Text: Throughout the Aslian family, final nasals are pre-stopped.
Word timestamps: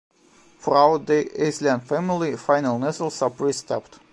Throughout 0.57 1.05
the 1.05 1.25
Aslian 1.39 1.83
family, 1.83 2.35
final 2.35 2.79
nasals 2.79 3.21
are 3.21 3.29
pre-stopped. 3.29 3.99